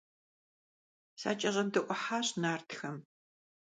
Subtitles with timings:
[1.21, 2.97] СакӀэщӀэдэӀухьащ нартхэм.